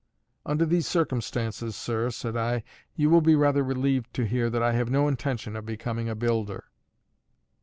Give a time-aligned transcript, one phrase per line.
[0.47, 2.63] "Under these circumstances, sir," said I,
[2.95, 6.15] "you will be rather relieved to hear that I have no intention of becoming a
[6.15, 6.63] builder."